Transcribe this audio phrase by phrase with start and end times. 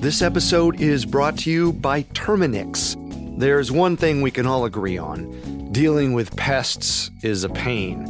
[0.00, 2.94] This episode is brought to you by Terminix.
[3.36, 8.04] There's one thing we can all agree on dealing with pests is a pain.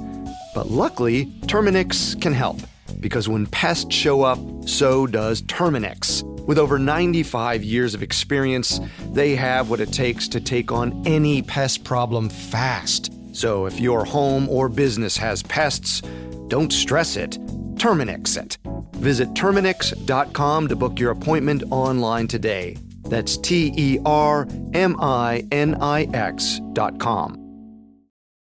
[0.55, 2.59] But luckily, Terminix can help
[3.01, 4.39] because when pests show up,
[4.69, 6.23] so does Terminix.
[6.47, 8.81] With over 95 years of experience,
[9.13, 13.11] they have what it takes to take on any pest problem fast.
[13.35, 16.03] So if your home or business has pests,
[16.49, 17.39] don't stress it,
[17.77, 18.59] Terminix it.
[18.99, 22.77] Visit Terminix.com to book your appointment online today.
[23.05, 27.45] That's T E R M I N I X.com.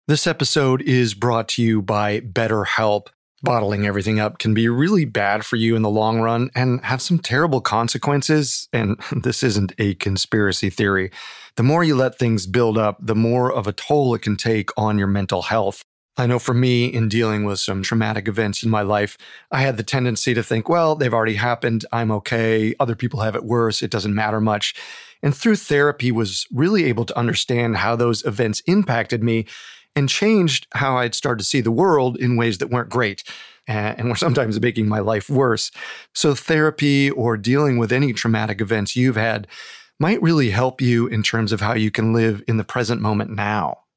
[0.08, 3.08] This episode is brought to you by BetterHelp.
[3.44, 7.02] Bottling everything up can be really bad for you in the long run and have
[7.02, 8.68] some terrible consequences.
[8.74, 11.12] And this isn't a conspiracy theory.
[11.56, 14.70] The more you let things build up, the more of a toll it can take
[14.78, 15.84] on your mental health.
[16.22, 19.18] I know for me, in dealing with some traumatic events in my life,
[19.50, 21.84] I had the tendency to think, well, they've already happened.
[21.92, 22.76] I'm okay.
[22.80, 23.82] Other people have it worse.
[23.82, 24.76] It doesn't matter much.
[25.24, 29.48] And through therapy was really able to understand how those events impacted me
[29.96, 33.24] and changed how I'd started to see the world in ways that weren't great
[33.66, 35.72] and were sometimes making my life worse.
[36.14, 39.48] So therapy or dealing with any traumatic events you've had
[40.00, 43.32] might really help you in terms of how you can live in the present moment
[43.32, 43.80] now.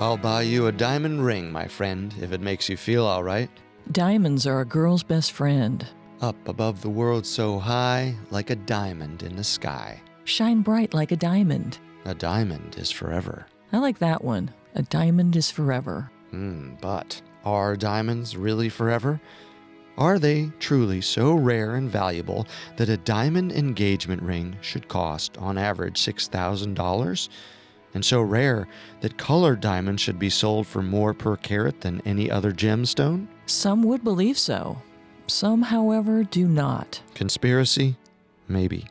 [0.00, 3.50] I'll buy you a diamond ring, my friend, if it makes you feel all right.
[3.90, 5.84] Diamonds are a girl's best friend.
[6.20, 10.00] Up above the world so high, like a diamond in the sky.
[10.22, 11.78] Shine bright like a diamond.
[12.04, 13.46] A diamond is forever.
[13.72, 14.54] I like that one.
[14.76, 16.12] A diamond is forever.
[16.30, 19.20] Hmm, but are diamonds really forever?
[19.96, 25.58] Are they truly so rare and valuable that a diamond engagement ring should cost, on
[25.58, 27.28] average, $6,000?
[27.94, 28.68] And so rare
[29.00, 33.26] that colored diamonds should be sold for more per carat than any other gemstone?
[33.46, 34.80] Some would believe so.
[35.26, 37.00] Some, however, do not.
[37.14, 37.96] Conspiracy?
[38.46, 38.86] Maybe.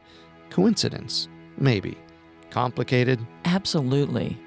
[0.50, 1.28] Coincidence?
[1.58, 1.98] Maybe.
[2.50, 3.20] Complicated?
[3.46, 4.38] Absolutely.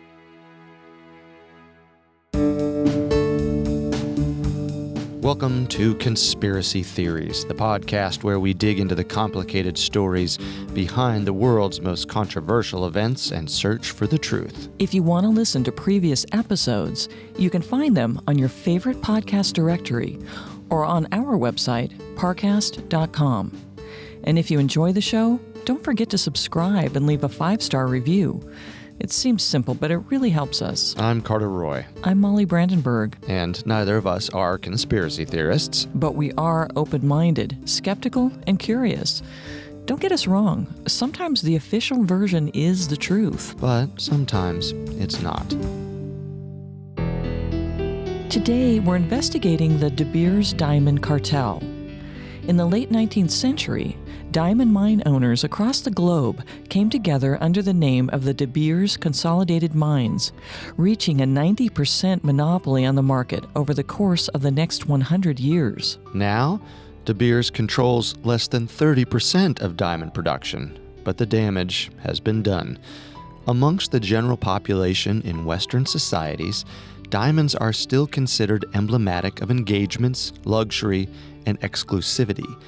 [5.30, 10.38] Welcome to Conspiracy Theories, the podcast where we dig into the complicated stories
[10.74, 14.68] behind the world's most controversial events and search for the truth.
[14.80, 17.08] If you want to listen to previous episodes,
[17.38, 20.18] you can find them on your favorite podcast directory
[20.68, 23.56] or on our website, parcast.com.
[24.24, 27.86] And if you enjoy the show, don't forget to subscribe and leave a five star
[27.86, 28.52] review.
[29.00, 30.94] It seems simple, but it really helps us.
[30.98, 31.86] I'm Carter Roy.
[32.04, 33.16] I'm Molly Brandenburg.
[33.26, 35.86] And neither of us are conspiracy theorists.
[35.94, 39.22] But we are open minded, skeptical, and curious.
[39.86, 43.54] Don't get us wrong, sometimes the official version is the truth.
[43.58, 45.48] But sometimes it's not.
[48.30, 51.62] Today, we're investigating the De Beers Diamond Cartel.
[52.48, 53.96] In the late 19th century,
[54.30, 58.96] diamond mine owners across the globe came together under the name of the De Beers
[58.96, 60.32] Consolidated Mines,
[60.76, 65.98] reaching a 90% monopoly on the market over the course of the next 100 years.
[66.14, 66.60] Now,
[67.04, 72.78] De Beers controls less than 30% of diamond production, but the damage has been done.
[73.46, 76.64] Amongst the general population in Western societies,
[77.10, 81.08] diamonds are still considered emblematic of engagements, luxury,
[81.46, 82.58] and exclusivity.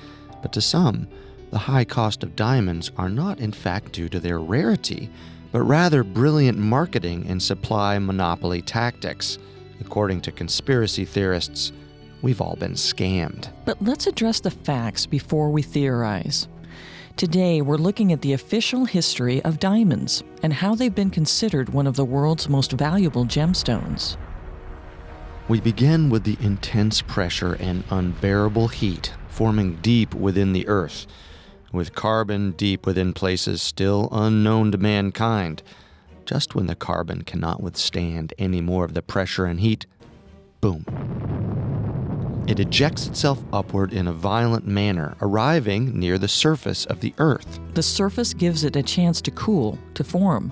[0.41, 1.09] But to some,
[1.51, 5.11] the high cost of diamonds are not in fact due to their rarity,
[5.53, 9.39] but rather brilliant marketing and supply monopoly tactics.
[9.81, 11.73] According to conspiracy theorists,
[12.23, 13.53] we've all been scammed.
[13.65, 16.49] But let's address the facts before we theorize.
[17.17, 21.87] Today, we're looking at the official history of diamonds and how they've been considered one
[21.87, 24.17] of the world's most valuable gemstones.
[25.53, 31.07] We begin with the intense pressure and unbearable heat forming deep within the earth.
[31.71, 35.63] with carbon deep within places still unknown to mankind.
[36.25, 39.85] Just when the carbon cannot withstand any more of the pressure and heat,
[40.63, 40.87] boom.
[42.49, 47.61] It ejects itself upward in a violent manner, arriving near the surface of the Earth.
[47.75, 50.51] The surface gives it a chance to cool, to form.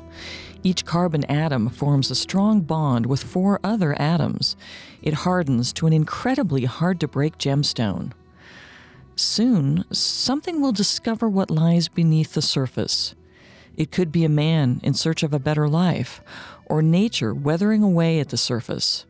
[0.63, 4.57] Each carbon atom forms a strong bond with four other atoms.
[5.01, 8.13] It hardens to an incredibly hard to break gemstone.
[9.17, 13.15] Soon, something will discover what lies beneath the surface.
[13.77, 16.21] It could be a man in search of a better life,
[16.67, 19.07] or nature weathering away at the surface.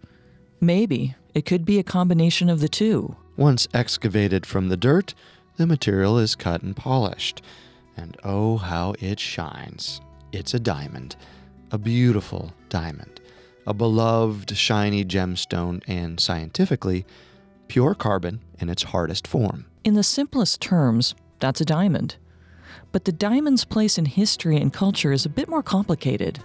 [0.61, 3.17] Maybe it could be a combination of the two.
[3.37, 5.15] Once excavated from the dirt,
[5.57, 7.43] the material is cut and polished.
[7.97, 10.01] And oh, how it shines!
[10.33, 11.17] It's a diamond,
[11.71, 13.21] a beautiful diamond,
[13.67, 17.07] a beloved shiny gemstone, and scientifically,
[17.69, 19.67] pure carbon in its hardest form.
[19.85, 22.17] In the simplest terms, that's a diamond.
[22.93, 26.41] But the diamond's place in history and culture is a bit more complicated.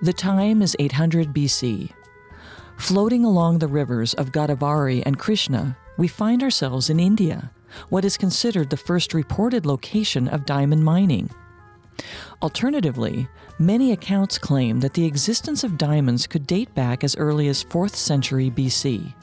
[0.00, 1.92] The time is 800 BC.
[2.78, 7.52] Floating along the rivers of Godavari and Krishna, we find ourselves in India,
[7.90, 11.30] what is considered the first reported location of diamond mining.
[12.40, 13.28] Alternatively,
[13.58, 17.94] many accounts claim that the existence of diamonds could date back as early as 4th
[17.94, 19.14] century BC.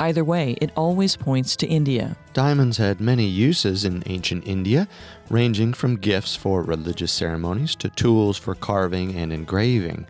[0.00, 2.16] Either way, it always points to India.
[2.32, 4.86] Diamonds had many uses in ancient India,
[5.28, 10.06] ranging from gifts for religious ceremonies to tools for carving and engraving.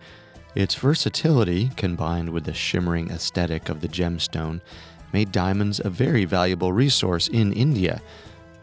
[0.55, 4.61] Its versatility, combined with the shimmering aesthetic of the gemstone,
[5.13, 8.03] made diamonds a very valuable resource in India.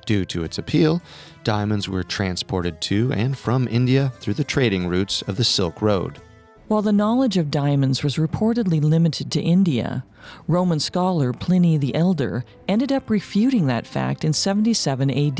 [0.05, 1.01] Due to its appeal,
[1.45, 6.19] diamonds were transported to and from India through the trading routes of the Silk Road.
[6.67, 10.03] While the knowledge of diamonds was reportedly limited to India,
[10.47, 15.39] Roman scholar Pliny the Elder ended up refuting that fact in 77 AD.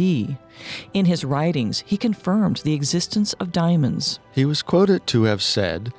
[0.93, 4.19] In his writings, he confirmed the existence of diamonds.
[4.31, 5.91] He was quoted to have said,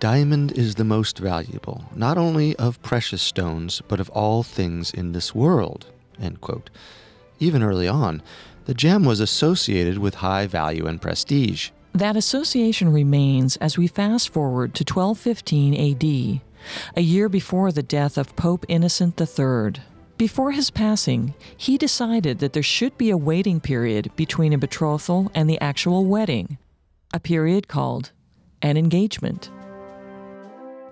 [0.00, 5.12] Diamond is the most valuable, not only of precious stones, but of all things in
[5.12, 5.86] this world.
[7.38, 8.22] Even early on,
[8.64, 11.70] the gem was associated with high value and prestige.
[11.94, 16.40] That association remains as we fast forward to 1215 AD,
[16.96, 19.82] a year before the death of Pope Innocent III.
[20.16, 25.30] Before his passing, he decided that there should be a waiting period between a betrothal
[25.34, 26.58] and the actual wedding,
[27.12, 28.12] a period called
[28.62, 29.50] an engagement.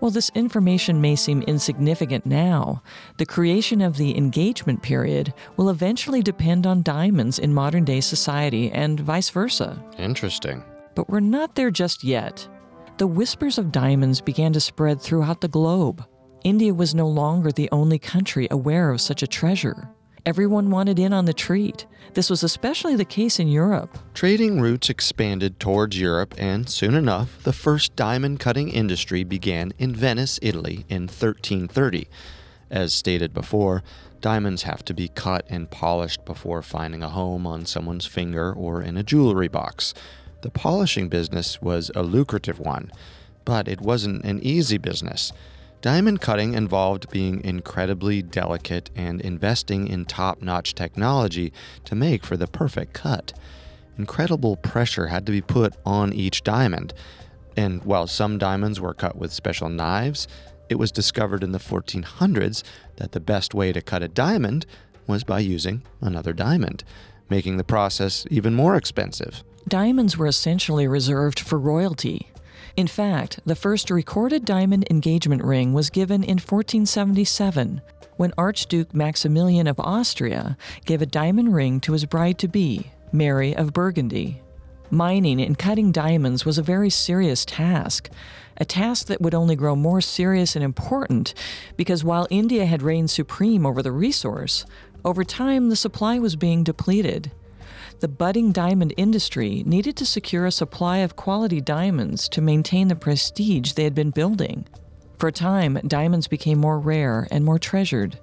[0.00, 2.82] While this information may seem insignificant now,
[3.18, 8.72] the creation of the engagement period will eventually depend on diamonds in modern day society
[8.72, 9.82] and vice versa.
[9.98, 10.64] Interesting.
[10.94, 12.48] But we're not there just yet.
[12.96, 16.02] The whispers of diamonds began to spread throughout the globe.
[16.44, 19.90] India was no longer the only country aware of such a treasure.
[20.26, 21.86] Everyone wanted in on the treat.
[22.12, 23.96] This was especially the case in Europe.
[24.12, 29.94] Trading routes expanded towards Europe, and soon enough, the first diamond cutting industry began in
[29.94, 32.06] Venice, Italy in 1330.
[32.70, 33.82] As stated before,
[34.20, 38.82] diamonds have to be cut and polished before finding a home on someone's finger or
[38.82, 39.94] in a jewelry box.
[40.42, 42.92] The polishing business was a lucrative one,
[43.46, 45.32] but it wasn't an easy business.
[45.80, 51.54] Diamond cutting involved being incredibly delicate and investing in top notch technology
[51.84, 53.32] to make for the perfect cut.
[53.96, 56.92] Incredible pressure had to be put on each diamond,
[57.56, 60.28] and while some diamonds were cut with special knives,
[60.68, 62.62] it was discovered in the 1400s
[62.96, 64.66] that the best way to cut a diamond
[65.06, 66.84] was by using another diamond,
[67.30, 69.42] making the process even more expensive.
[69.66, 72.28] Diamonds were essentially reserved for royalty.
[72.76, 77.80] In fact, the first recorded diamond engagement ring was given in 1477
[78.16, 83.56] when Archduke Maximilian of Austria gave a diamond ring to his bride to be, Mary
[83.56, 84.42] of Burgundy.
[84.90, 88.10] Mining and cutting diamonds was a very serious task,
[88.56, 91.32] a task that would only grow more serious and important
[91.76, 94.66] because while India had reigned supreme over the resource,
[95.04, 97.30] over time the supply was being depleted
[98.00, 102.96] the budding diamond industry needed to secure a supply of quality diamonds to maintain the
[102.96, 104.66] prestige they had been building.
[105.18, 108.18] For a time, diamonds became more rare and more treasured.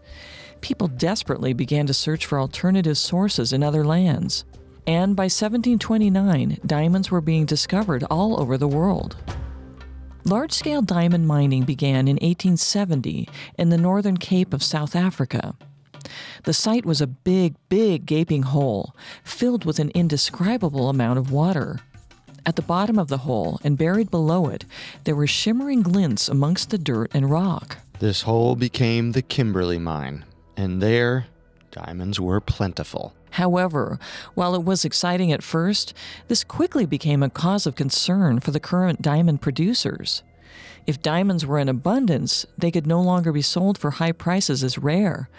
[0.61, 4.45] People desperately began to search for alternative sources in other lands.
[4.87, 9.15] And by 1729, diamonds were being discovered all over the world.
[10.23, 13.29] Large scale diamond mining began in 1870
[13.59, 15.55] in the northern Cape of South Africa.
[16.43, 21.79] The site was a big, big gaping hole, filled with an indescribable amount of water.
[22.45, 24.65] At the bottom of the hole and buried below it,
[25.03, 27.77] there were shimmering glints amongst the dirt and rock.
[27.99, 30.23] This hole became the Kimberley mine,
[30.55, 31.27] and there
[31.71, 33.13] Diamonds were plentiful.
[33.31, 33.99] However,
[34.33, 35.93] while it was exciting at first,
[36.27, 40.23] this quickly became a cause of concern for the current diamond producers.
[40.87, 44.77] If diamonds were in abundance, they could no longer be sold for high prices as
[44.79, 45.29] rare.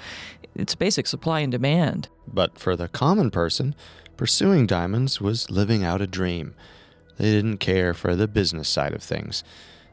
[0.59, 2.09] It's basic supply and demand.
[2.27, 3.77] But for the common person,
[4.17, 6.55] pursuing diamonds was living out a dream.
[7.17, 9.45] They didn't care for the business side of things.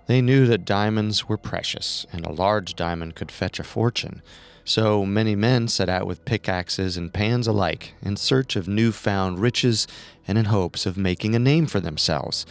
[0.08, 4.24] They knew that diamonds were precious, and a large diamond could fetch a fortune.
[4.64, 9.88] So many men set out with pickaxes and pans alike in search of new-found riches
[10.28, 12.44] and in hopes of making a name for themselves.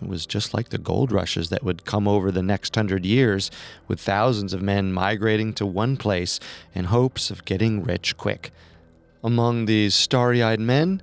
[0.00, 3.50] It was just like the gold rushes that would come over the next hundred years,
[3.88, 6.40] with thousands of men migrating to one place
[6.74, 8.52] in hopes of getting rich quick.
[9.22, 11.02] Among these starry eyed men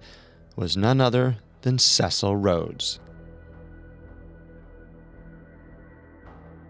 [0.56, 3.00] was none other than Cecil Rhodes.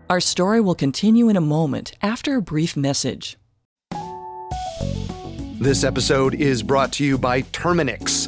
[0.10, 3.38] Our story will continue in a moment after a brief message.
[5.60, 8.28] This episode is brought to you by Terminix.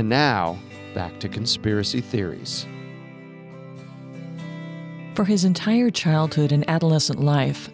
[0.00, 0.58] And now,
[0.94, 2.64] back to conspiracy theories.
[5.14, 7.68] For his entire childhood and adolescent life,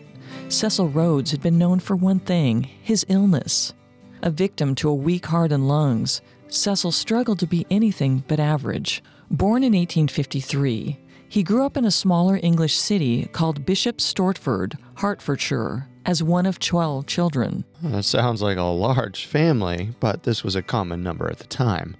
[0.49, 3.75] Cecil Rhodes had been known for one thing his illness.
[4.23, 9.05] A victim to a weak heart and lungs, Cecil struggled to be anything but average.
[9.31, 15.87] Born in 1853, he grew up in a smaller English city called Bishop Stortford, Hertfordshire,
[16.07, 17.65] as one of 12 children.
[17.81, 21.47] Hmm, that sounds like a large family, but this was a common number at the
[21.47, 21.97] time.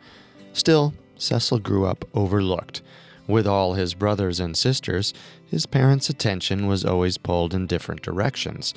[0.53, 2.83] Still, Cecil grew up overlooked.
[3.27, 5.13] With all his brothers and sisters,
[5.45, 8.73] his parents' attention was always pulled in different directions.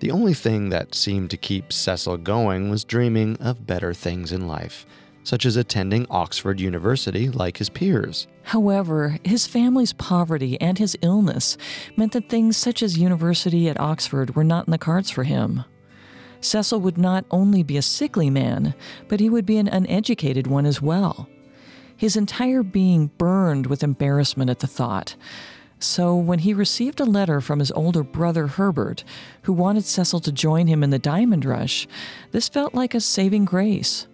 [0.00, 4.46] The only thing that seemed to keep Cecil going was dreaming of better things in
[4.46, 4.84] life,
[5.26, 8.28] such as attending Oxford University like his peers.
[8.44, 11.58] However, his family's poverty and his illness
[11.96, 15.64] meant that things such as university at Oxford were not in the cards for him.
[16.40, 18.72] Cecil would not only be a sickly man,
[19.08, 21.28] but he would be an uneducated one as well.
[21.96, 25.16] His entire being burned with embarrassment at the thought.
[25.80, 29.02] So, when he received a letter from his older brother Herbert,
[29.42, 31.88] who wanted Cecil to join him in the diamond rush,
[32.30, 34.06] this felt like a saving grace.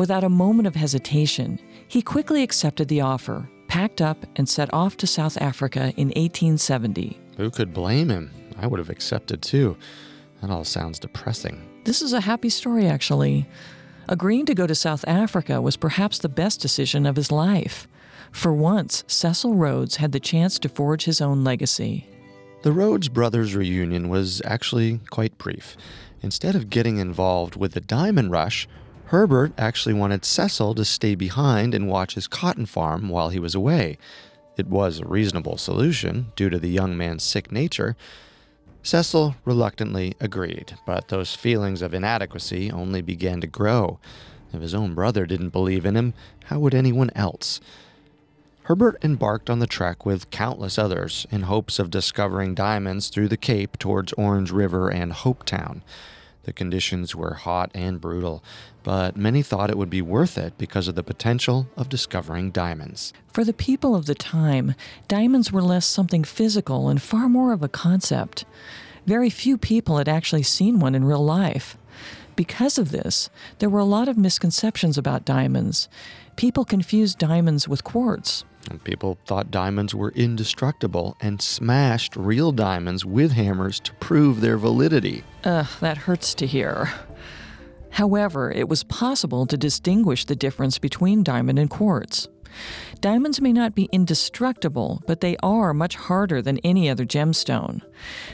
[0.00, 4.96] Without a moment of hesitation, he quickly accepted the offer, packed up, and set off
[4.96, 7.20] to South Africa in 1870.
[7.36, 8.30] Who could blame him?
[8.56, 9.76] I would have accepted too.
[10.40, 11.82] That all sounds depressing.
[11.84, 13.46] This is a happy story, actually.
[14.08, 17.86] Agreeing to go to South Africa was perhaps the best decision of his life.
[18.32, 22.08] For once, Cecil Rhodes had the chance to forge his own legacy.
[22.62, 25.76] The Rhodes brothers' reunion was actually quite brief.
[26.22, 28.66] Instead of getting involved with the diamond rush,
[29.10, 33.56] Herbert actually wanted Cecil to stay behind and watch his cotton farm while he was
[33.56, 33.98] away.
[34.56, 37.96] It was a reasonable solution due to the young man's sick nature.
[38.84, 43.98] Cecil reluctantly agreed, but those feelings of inadequacy only began to grow.
[44.52, 46.14] If his own brother didn't believe in him,
[46.44, 47.60] how would anyone else?
[48.62, 53.36] Herbert embarked on the trek with countless others in hopes of discovering diamonds through the
[53.36, 55.82] Cape towards Orange River and Hopetown.
[56.44, 58.42] The conditions were hot and brutal,
[58.82, 63.12] but many thought it would be worth it because of the potential of discovering diamonds.
[63.32, 64.74] For the people of the time,
[65.06, 68.44] diamonds were less something physical and far more of a concept.
[69.06, 71.76] Very few people had actually seen one in real life.
[72.36, 73.28] Because of this,
[73.58, 75.88] there were a lot of misconceptions about diamonds.
[76.36, 78.44] People confused diamonds with quartz.
[78.68, 84.58] And people thought diamonds were indestructible and smashed real diamonds with hammers to prove their
[84.58, 85.24] validity.
[85.44, 86.92] Ugh, that hurts to hear.
[87.90, 92.28] However, it was possible to distinguish the difference between diamond and quartz.
[93.00, 97.80] Diamonds may not be indestructible, but they are much harder than any other gemstone.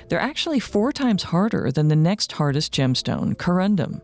[0.09, 4.01] They're actually four times harder than the next hardest gemstone, corundum.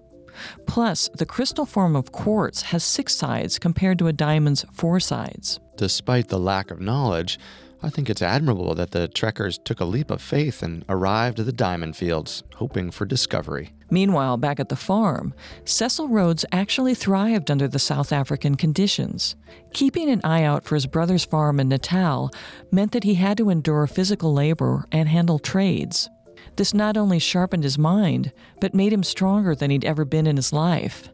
[0.66, 5.60] Plus, the crystal form of quartz has six sides compared to a diamond's four sides.
[5.76, 7.38] Despite the lack of knowledge,
[7.84, 11.46] I think it's admirable that the trekkers took a leap of faith and arrived at
[11.46, 13.72] the diamond fields, hoping for discovery.
[13.90, 15.34] Meanwhile, back at the farm,
[15.64, 19.34] Cecil Rhodes actually thrived under the South African conditions.
[19.72, 22.30] Keeping an eye out for his brother's farm in Natal
[22.70, 26.08] meant that he had to endure physical labor and handle trades.
[26.56, 30.36] This not only sharpened his mind, but made him stronger than he'd ever been in
[30.36, 31.08] his life.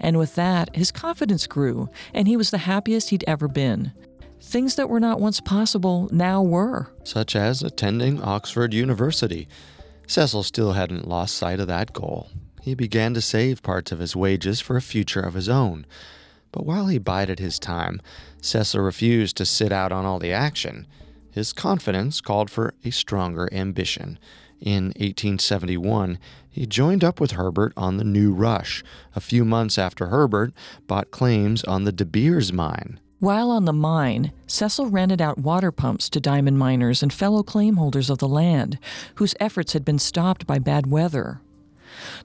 [0.00, 3.92] And with that, his confidence grew, and he was the happiest he'd ever been.
[4.40, 6.92] Things that were not once possible now were.
[7.04, 9.46] Such as attending Oxford University.
[10.06, 12.30] Cecil still hadn't lost sight of that goal.
[12.62, 15.86] He began to save parts of his wages for a future of his own.
[16.52, 18.00] But while he bided his time,
[18.40, 20.86] Cecil refused to sit out on all the action.
[21.30, 24.18] His confidence called for a stronger ambition.
[24.60, 26.18] In 1871,
[26.50, 28.84] he joined up with Herbert on the New Rush,
[29.16, 30.52] a few months after Herbert
[30.86, 33.00] bought claims on the De Beers mine.
[33.20, 37.76] While on the mine, Cecil rented out water pumps to diamond miners and fellow claim
[37.76, 38.78] holders of the land,
[39.16, 41.40] whose efforts had been stopped by bad weather.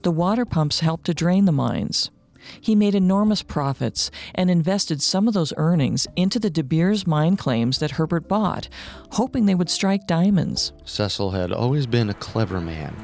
[0.04, 2.12] The water pumps helped to drain the mines.
[2.60, 7.38] He made enormous profits and invested some of those earnings into the De Beers mine
[7.38, 8.68] claims that Herbert bought,
[9.12, 10.74] hoping they would strike diamonds.
[10.84, 12.96] Cecil had always been a clever man.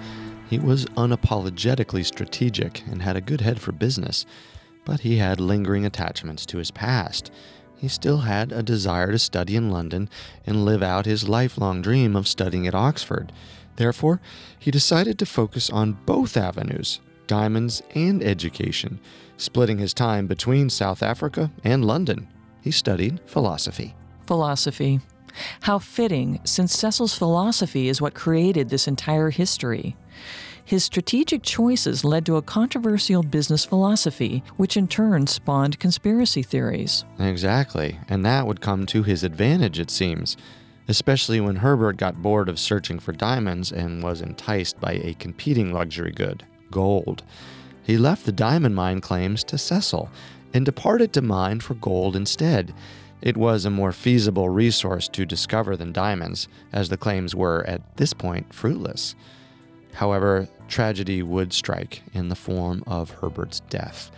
[0.49, 4.25] He was unapologetically strategic and had a good head for business,
[4.85, 7.31] but he had lingering attachments to his past
[7.81, 10.07] he still had a desire to study in London
[10.45, 13.31] and live out his lifelong dream of studying at Oxford.
[13.77, 14.21] Therefore,
[14.59, 18.99] he decided to focus on both avenues diamonds and education,
[19.37, 22.27] splitting his time between South Africa and London.
[22.61, 23.95] He studied philosophy.
[24.27, 24.99] Philosophy.
[25.61, 29.95] How fitting, since Cecil's philosophy is what created this entire history.
[30.63, 37.03] His strategic choices led to a controversial business philosophy, which in turn spawned conspiracy theories.
[37.19, 40.37] Exactly, and that would come to his advantage, it seems,
[40.87, 45.73] especially when Herbert got bored of searching for diamonds and was enticed by a competing
[45.73, 47.23] luxury good, gold.
[47.83, 50.09] He left the diamond mine claims to Cecil
[50.53, 52.73] and departed to mine for gold instead.
[53.21, 57.97] It was a more feasible resource to discover than diamonds, as the claims were, at
[57.97, 59.15] this point, fruitless.
[59.93, 64.09] However, tragedy would strike in the form of Herbert's death.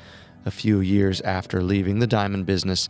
[0.45, 2.87] A few years after leaving the diamond business,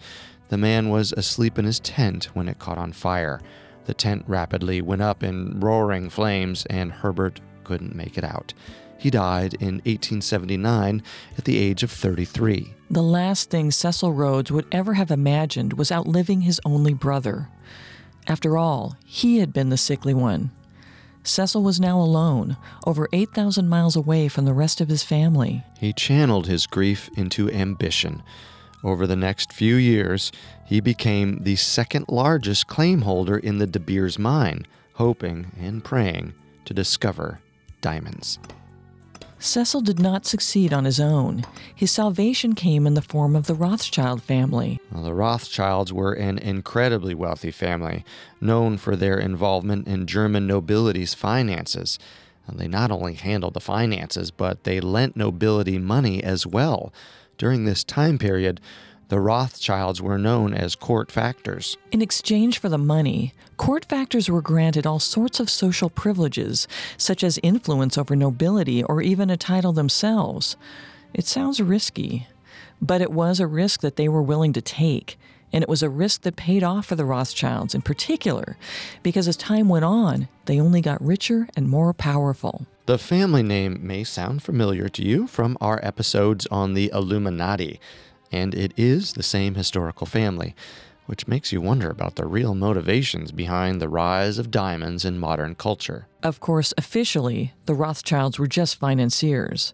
[0.49, 3.41] the man was asleep in his tent when it caught on fire.
[3.85, 8.53] The tent rapidly went up in roaring flames, and Herbert couldn't make it out.
[9.03, 11.03] He died in 1879
[11.37, 12.73] at the age of 33.
[12.89, 17.49] The last thing Cecil Rhodes would ever have imagined was outliving his only brother.
[18.27, 20.51] After all, he had been the sickly one.
[21.21, 22.55] Cecil was now alone,
[22.87, 25.65] over 8,000 miles away from the rest of his family.
[25.77, 28.23] He channeled his grief into ambition.
[28.85, 30.31] Over the next few years,
[30.65, 36.35] he became the second largest claim holder in the De Beers mine, hoping and praying
[36.63, 37.41] to discover
[37.81, 38.39] diamonds.
[39.43, 41.43] Cecil did not succeed on his own.
[41.75, 44.79] His salvation came in the form of the Rothschild family.
[44.89, 48.05] Well, the Rothschilds were an incredibly wealthy family,
[48.39, 51.99] known for their involvement in German nobility's finances.
[52.51, 56.93] They not only handled the finances, but they lent nobility money as well.
[57.37, 58.61] During this time period,
[59.09, 61.77] the Rothschilds were known as court factors.
[61.91, 67.23] In exchange for the money, court factors were granted all sorts of social privileges, such
[67.23, 70.57] as influence over nobility or even a title themselves.
[71.13, 72.27] It sounds risky,
[72.81, 75.17] but it was a risk that they were willing to take.
[75.51, 78.57] And it was a risk that paid off for the Rothschilds in particular,
[79.03, 82.65] because as time went on, they only got richer and more powerful.
[82.87, 87.79] The family name may sound familiar to you from our episodes on the Illuminati
[88.33, 90.55] and it is the same historical family,
[91.05, 95.53] which makes you wonder about the real motivations behind the rise of diamonds in modern
[95.55, 96.07] culture.
[96.23, 99.73] Of course, officially, the Rothschilds were just financiers.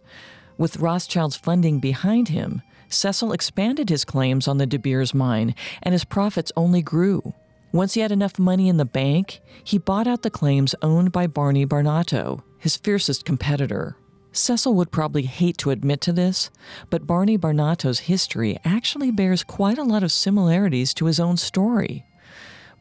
[0.57, 5.93] With Rothschild's funding behind him, Cecil expanded his claims on the De Beers mine, and
[5.93, 7.33] his profits only grew.
[7.71, 11.27] Once he had enough money in the bank, he bought out the claims owned by
[11.27, 13.95] Barney Barnato, his fiercest competitor.
[14.31, 16.51] Cecil would probably hate to admit to this,
[16.89, 22.05] but Barney Barnato's history actually bears quite a lot of similarities to his own story.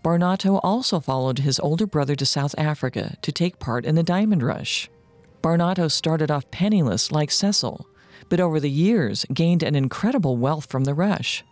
[0.02, 4.42] Barnato also followed his older brother to South Africa to take part in the diamond
[4.42, 4.88] rush.
[5.42, 7.86] Barnato started off penniless like Cecil,
[8.28, 11.44] but over the years gained an incredible wealth from the rush.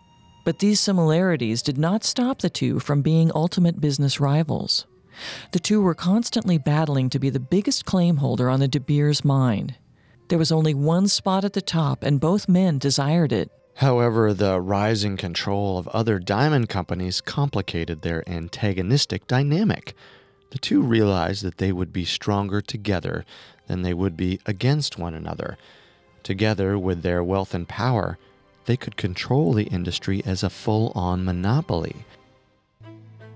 [0.45, 4.85] But these similarities did not stop the two from being ultimate business rivals.
[5.51, 9.25] The two were constantly battling to be the biggest claim holder on the De Beers
[9.25, 9.75] mine.
[10.29, 13.49] There was only one spot at the top, and both men desired it.
[13.75, 19.93] However, the rising control of other diamond companies complicated their antagonistic dynamic.
[20.49, 23.23] The two realized that they would be stronger together
[23.67, 25.57] than they would be against one another.
[26.23, 28.17] Together, with their wealth and power,
[28.65, 32.05] they could control the industry as a full on monopoly.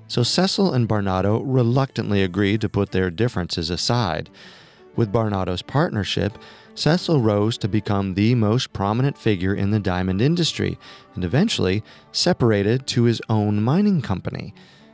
[0.08, 4.30] So Cecil and Barnato reluctantly agreed to put their differences aside.
[4.96, 6.38] With Barnato's partnership,
[6.76, 10.78] Cecil rose to become the most prominent figure in the diamond industry
[11.16, 14.54] and eventually separated to his own mining company.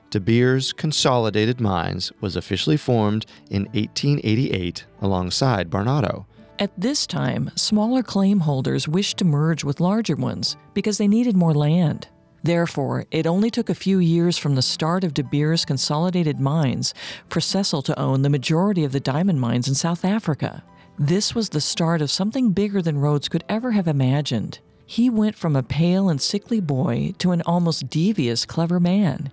[0.10, 6.26] De Beers Consolidated Mines was officially formed in 1888 alongside Barnato.
[6.60, 11.38] At this time, smaller claim holders wished to merge with larger ones because they needed
[11.38, 12.08] more land.
[12.42, 16.94] Therefore, it only took a few years from the start of De Beers Consolidated Mines
[17.30, 20.63] for Cecil to own the majority of the diamond mines in South Africa.
[20.99, 24.57] This was the start of something bigger than Rhodes could ever have imagined.
[24.83, 29.31] He went from a pale and sickly boy to an almost devious, clever man.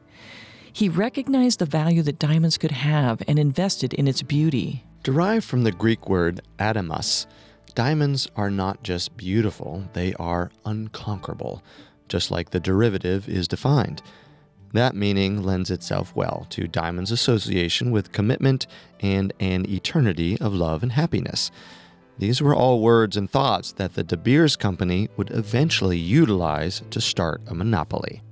[0.70, 4.85] He recognized the value that diamonds could have and invested in its beauty.
[5.05, 7.24] Derived from the Greek word adamas,
[7.74, 11.62] diamonds are not just beautiful, they are unconquerable,
[12.09, 14.03] just like the derivative is defined.
[14.75, 18.67] That meaning lends itself well to diamond's association with commitment
[18.99, 21.53] and an eternity of love and happiness.
[22.19, 27.01] These were all words and thoughts that the De Beers Company would eventually utilize to
[27.01, 28.23] start a monopoly.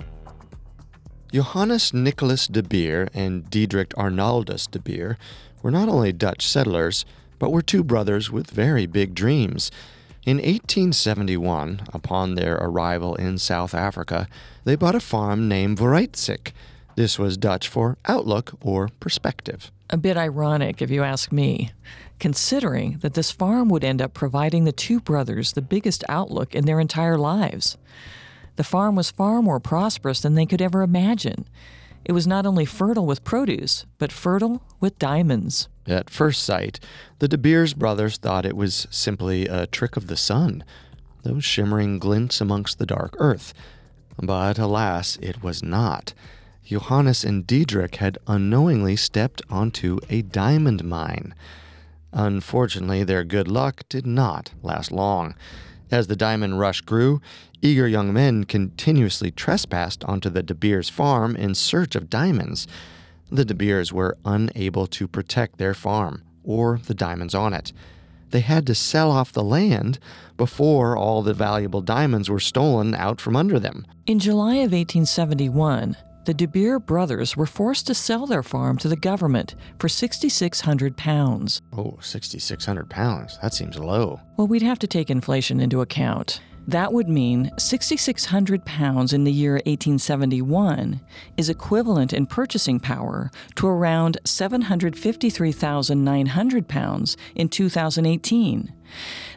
[1.32, 5.18] Johannes Nicholas de Beer and Diedrich Arnaldus de Beer
[5.62, 7.04] were not only Dutch settlers,
[7.38, 9.70] but were two brothers with very big dreams.
[10.26, 14.26] In 1871, upon their arrival in South Africa,
[14.64, 16.52] they bought a farm named Vooruitzicht.
[16.94, 19.70] This was Dutch for outlook or perspective.
[19.90, 21.70] A bit ironic, if you ask me,
[22.18, 26.66] considering that this farm would end up providing the two brothers the biggest outlook in
[26.66, 27.76] their entire lives.
[28.56, 31.48] The farm was far more prosperous than they could ever imagine.
[32.04, 35.68] It was not only fertile with produce, but fertile with diamonds.
[35.86, 36.80] At first sight,
[37.18, 40.64] the De Beers brothers thought it was simply a trick of the sun,
[41.22, 43.54] those shimmering glints amongst the dark earth.
[44.20, 46.14] But alas, it was not.
[46.64, 51.34] Johannes and Diedrich had unknowingly stepped onto a diamond mine.
[52.12, 55.34] Unfortunately, their good luck did not last long.
[55.90, 57.20] As the diamond rush grew,
[57.60, 62.66] eager young men continuously trespassed onto the De Beers farm in search of diamonds.
[63.30, 67.72] The De Beers were unable to protect their farm or the diamonds on it.
[68.32, 69.98] They had to sell off the land
[70.38, 73.86] before all the valuable diamonds were stolen out from under them.
[74.06, 78.88] In July of 1871, the De Beer brothers were forced to sell their farm to
[78.88, 81.60] the government for 6,600 pounds.
[81.76, 83.38] Oh, 6,600 pounds.
[83.42, 84.20] That seems low.
[84.38, 86.40] Well, we'd have to take inflation into account.
[86.66, 91.00] That would mean 6,600 pounds in the year 1871
[91.36, 98.72] is equivalent in purchasing power to around 753,900 pounds in 2018.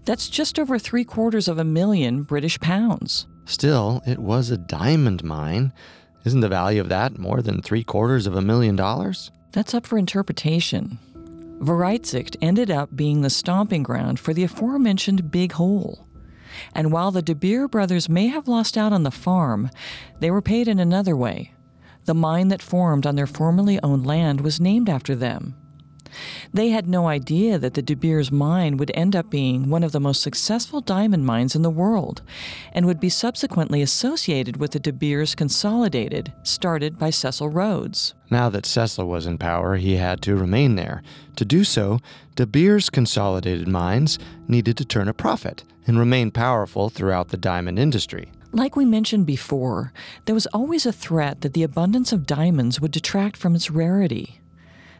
[0.05, 3.25] That's just over three quarters of a million British pounds.
[3.45, 5.73] Still, it was a diamond mine.
[6.25, 9.31] Isn't the value of that more than three quarters of a million dollars?
[9.51, 10.99] That's up for interpretation.
[11.59, 16.05] Vooruitzicht ended up being the stomping ground for the aforementioned Big Hole.
[16.73, 19.69] And while the De Beer brothers may have lost out on the farm,
[20.19, 21.53] they were paid in another way.
[22.05, 25.55] The mine that formed on their formerly owned land was named after them.
[26.53, 29.91] They had no idea that the De Beers mine would end up being one of
[29.91, 32.21] the most successful diamond mines in the world
[32.71, 38.13] and would be subsequently associated with the De Beers Consolidated, started by Cecil Rhodes.
[38.29, 41.03] Now that Cecil was in power, he had to remain there.
[41.35, 41.99] To do so,
[42.35, 47.77] De Beers Consolidated Mines needed to turn a profit and remain powerful throughout the diamond
[47.77, 48.31] industry.
[48.51, 49.91] Like we mentioned before,
[50.25, 54.39] there was always a threat that the abundance of diamonds would detract from its rarity.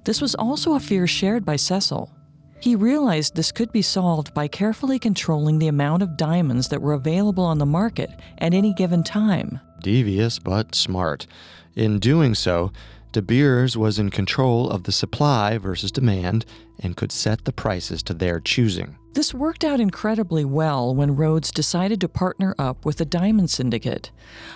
[0.05, 2.11] This was also a fear shared by Cecil.
[2.59, 6.93] He realized this could be solved by carefully controlling the amount of diamonds that were
[6.93, 9.59] available on the market at any given time.
[9.81, 11.27] Devious but smart.
[11.75, 12.71] In doing so,
[13.11, 16.45] De Beers was in control of the supply versus demand
[16.79, 18.97] and could set the prices to their choosing.
[19.13, 24.11] This worked out incredibly well when Rhodes decided to partner up with the Diamond Syndicate,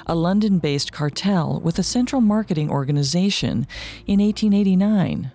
[0.06, 3.66] a London based cartel with a central marketing organization,
[4.06, 5.32] in 1889.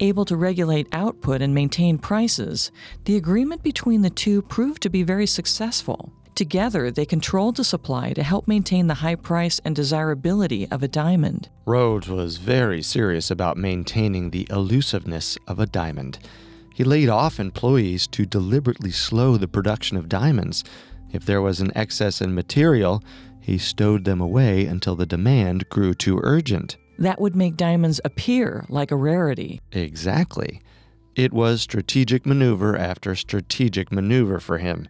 [0.00, 2.70] Able to regulate output and maintain prices,
[3.04, 6.12] the agreement between the two proved to be very successful.
[6.34, 10.88] Together, they controlled the supply to help maintain the high price and desirability of a
[10.88, 11.48] diamond.
[11.64, 16.18] Rhodes was very serious about maintaining the elusiveness of a diamond.
[16.74, 20.62] He laid off employees to deliberately slow the production of diamonds.
[21.10, 23.02] If there was an excess in material,
[23.40, 26.76] he stowed them away until the demand grew too urgent.
[26.98, 29.60] That would make diamonds appear like a rarity.
[29.72, 30.60] Exactly.
[31.14, 34.88] It was strategic maneuver after strategic maneuver for him.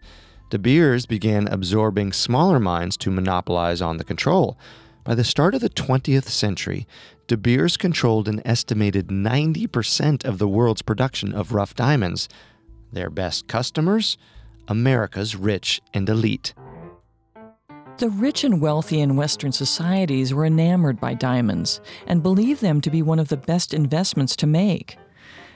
[0.49, 4.57] De Beers began absorbing smaller mines to monopolize on the control.
[5.03, 6.87] By the start of the 20th century,
[7.27, 12.29] De Beers controlled an estimated 90% of the world's production of rough diamonds.
[12.91, 14.17] Their best customers?
[14.69, 16.53] America's rich and elite.
[17.97, 22.91] The rich and wealthy in Western societies were enamored by diamonds and believed them to
[22.91, 24.97] be one of the best investments to make.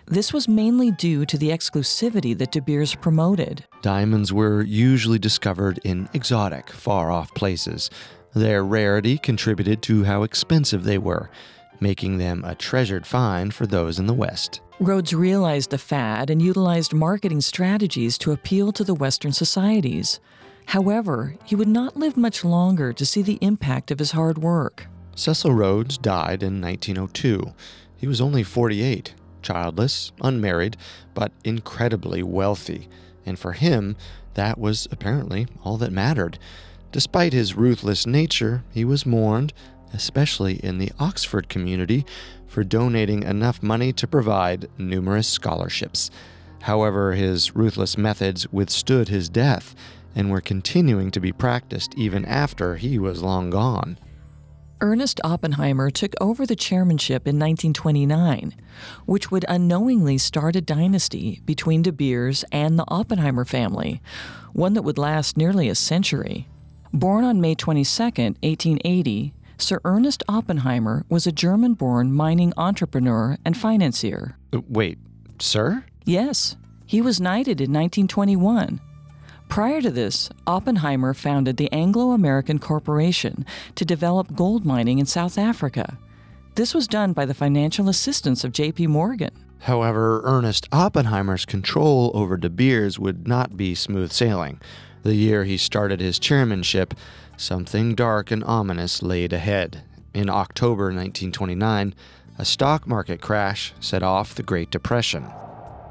[0.08, 3.64] This was mainly due to the exclusivity that De Beers promoted.
[3.84, 7.92] Diamonds were usually discovered in exotic, far off places.
[8.34, 11.30] Their rarity contributed to how expensive they were,
[11.80, 14.62] making them a treasured find for those in the West.
[14.80, 20.20] Rhodes realized the fad and utilized marketing strategies to appeal to the Western societies.
[20.72, 24.88] However, he would not live much longer to see the impact of his hard work.
[25.18, 27.54] Cecil Rhodes died in 1902.
[27.98, 30.78] He was only 48, childless, unmarried,
[31.14, 32.88] but incredibly wealthy.
[33.26, 33.98] And for him,
[34.36, 36.40] that was apparently all that mattered.
[36.94, 39.52] Despite his ruthless nature, he was mourned,
[39.94, 42.06] especially in the Oxford community,
[42.48, 46.10] for donating enough money to provide numerous scholarships.
[46.62, 49.76] However, his ruthless methods withstood his death
[50.15, 53.97] and were continuing to be practiced even after he was long gone.
[54.84, 58.56] Ernest Oppenheimer took over the chairmanship in 1929,
[59.06, 64.02] which would unknowingly start a dynasty between De Beers and the Oppenheimer family,
[64.54, 66.47] one that would last nearly a century.
[66.91, 73.56] Born on May 22, 1880, Sir Ernest Oppenheimer was a German born mining entrepreneur and
[73.56, 74.36] financier.
[74.67, 74.97] Wait,
[75.39, 75.86] sir?
[76.06, 78.82] Yes, he was knighted in 1921.
[79.52, 85.38] Prior to this, Oppenheimer founded the Anglo American Corporation to develop gold mining in South
[85.38, 85.98] Africa.
[86.56, 88.88] This was done by the financial assistance of J.P.
[88.88, 89.32] Morgan.
[89.60, 94.62] However, Ernest Oppenheimer's control over De Beers would not be smooth sailing.
[95.04, 96.94] The year he started his chairmanship,
[97.36, 99.84] something dark and ominous laid ahead.
[100.14, 101.94] In October 1929,
[102.38, 105.30] a stock market crash set off the Great Depression.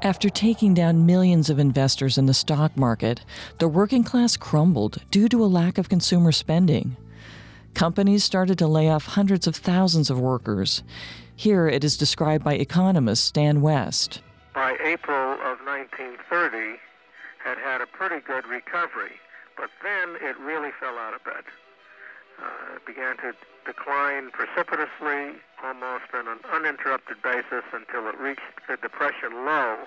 [0.03, 3.21] After taking down millions of investors in the stock market,
[3.59, 6.97] the working class crumbled due to a lack of consumer spending.
[7.75, 10.81] Companies started to lay off hundreds of thousands of workers.
[11.35, 14.21] Here it is described by economist Stan West.
[14.55, 16.79] by April of 1930
[17.43, 19.13] had had a pretty good recovery,
[19.55, 21.43] but then it really fell out of bed.
[22.39, 23.33] Uh, it began to
[23.65, 29.77] decline precipitously, almost on an uninterrupted basis, until it reached the depression low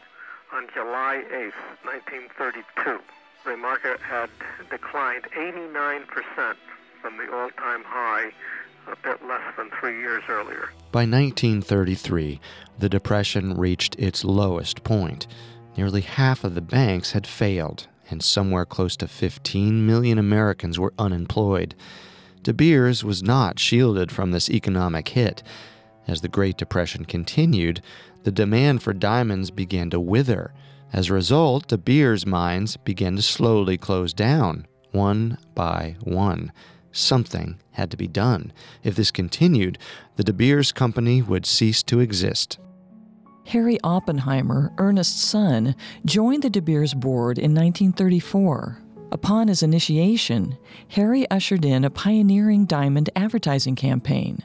[0.53, 1.53] on July 8,
[1.85, 3.01] 1932.
[3.45, 4.31] The market had
[4.71, 6.07] declined 89%
[7.03, 8.31] from the all-time high
[8.87, 10.71] a bit less than three years earlier.
[10.93, 12.41] By 1933,
[12.79, 15.27] the Depression reached its lowest point.
[15.77, 20.95] Nearly half of the banks had failed, and somewhere close to 15 million Americans were
[20.99, 21.75] unemployed.
[22.45, 25.43] De Beers was not shielded from this economic hit.
[26.07, 27.81] As the Great Depression continued,
[28.25, 30.53] the demand for diamonds began to wither.
[30.93, 36.53] As a result, De Beers mines began to slowly close down, one by one.
[36.93, 38.53] Something had to be done.
[38.83, 39.79] If this continued,
[40.17, 42.59] the De Beers Company would cease to exist.
[43.47, 48.84] Harry Oppenheimer, Ernest's son, joined the De Beers board in 1934.
[49.13, 54.43] Upon his initiation, Harry ushered in a pioneering diamond advertising campaign.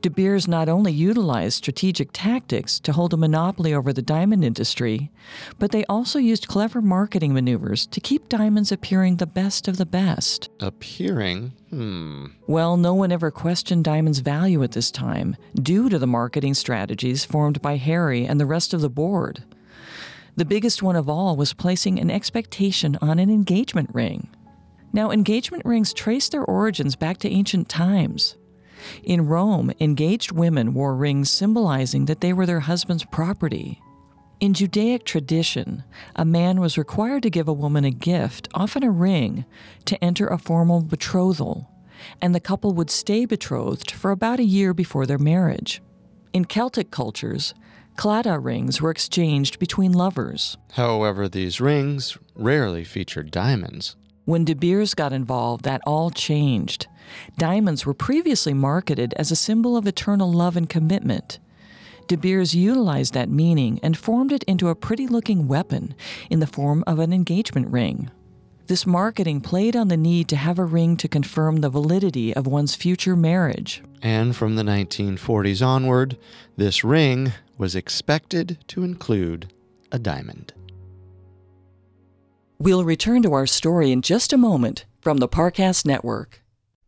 [0.00, 5.10] De Beers not only utilized strategic tactics to hold a monopoly over the diamond industry,
[5.58, 9.86] but they also used clever marketing maneuvers to keep diamonds appearing the best of the
[9.86, 10.50] best.
[10.60, 11.52] Appearing?
[11.70, 12.26] Hmm.
[12.46, 17.24] Well, no one ever questioned diamonds' value at this time due to the marketing strategies
[17.24, 19.42] formed by Harry and the rest of the board.
[20.38, 24.28] The biggest one of all was placing an expectation on an engagement ring.
[24.92, 28.36] Now, engagement rings trace their origins back to ancient times.
[29.02, 33.82] In Rome, engaged women wore rings symbolizing that they were their husband's property.
[34.38, 35.82] In Judaic tradition,
[36.14, 39.44] a man was required to give a woman a gift, often a ring,
[39.86, 41.68] to enter a formal betrothal,
[42.22, 45.82] and the couple would stay betrothed for about a year before their marriage.
[46.32, 47.54] In Celtic cultures,
[47.98, 50.56] claddagh rings were exchanged between lovers.
[50.72, 53.96] However, these rings rarely featured diamonds.
[54.24, 56.86] When De Beers got involved, that all changed.
[57.38, 61.38] Diamonds were previously marketed as a symbol of eternal love and commitment.
[62.06, 65.94] De Beers utilized that meaning and formed it into a pretty looking weapon
[66.30, 68.10] in the form of an engagement ring.
[68.66, 72.46] This marketing played on the need to have a ring to confirm the validity of
[72.46, 73.82] one's future marriage.
[74.02, 76.18] And from the 1940s onward,
[76.56, 79.52] this ring was expected to include
[79.92, 80.52] a diamond.
[82.60, 86.42] We'll return to our story in just a moment from the Parcast Network.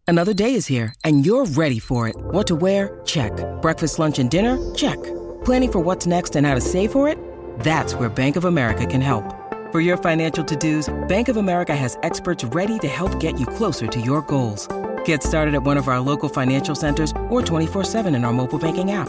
[0.09, 2.16] Another day is here, and you're ready for it.
[2.16, 3.00] What to wear?
[3.04, 3.33] Check.
[3.62, 4.59] Breakfast, lunch, and dinner?
[4.74, 5.00] Check.
[5.44, 7.16] Planning for what's next and how to save for it?
[7.61, 9.24] That's where Bank of America can help.
[9.70, 13.87] For your financial to-dos, Bank of America has experts ready to help get you closer
[13.87, 14.66] to your goals.
[15.04, 18.90] Get started at one of our local financial centers or 24-7 in our mobile banking
[18.90, 19.09] app.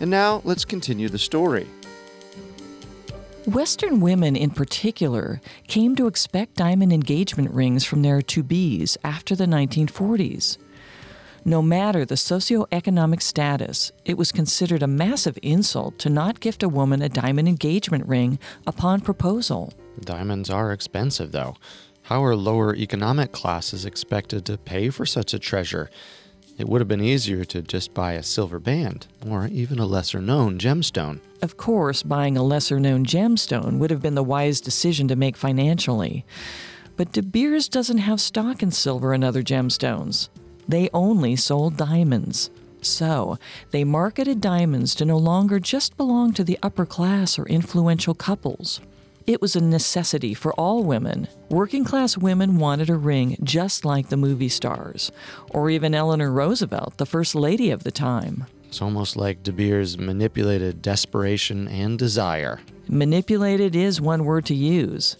[0.00, 1.68] And now let's continue the story.
[3.46, 9.34] Western women in particular came to expect diamond engagement rings from their to be's after
[9.34, 10.58] the 1940s.
[11.44, 16.68] No matter the socioeconomic status, it was considered a massive insult to not gift a
[16.68, 19.72] woman a diamond engagement ring upon proposal.
[20.00, 21.56] Diamonds are expensive, though.
[22.02, 25.90] How are lower economic classes expected to pay for such a treasure?
[26.58, 30.20] It would have been easier to just buy a silver band, or even a lesser
[30.20, 31.20] known gemstone.
[31.40, 35.36] Of course, buying a lesser known gemstone would have been the wise decision to make
[35.36, 36.24] financially.
[36.96, 40.30] But De Beers doesn't have stock in silver and other gemstones.
[40.66, 42.50] They only sold diamonds.
[42.82, 43.38] So,
[43.70, 48.80] they marketed diamonds to no longer just belong to the upper class or influential couples.
[49.28, 51.28] It was a necessity for all women.
[51.50, 55.12] Working class women wanted a ring just like the movie stars,
[55.50, 58.46] or even Eleanor Roosevelt, the first lady of the time.
[58.68, 62.60] It's almost like De Beers manipulated desperation and desire.
[62.88, 65.18] Manipulated is one word to use.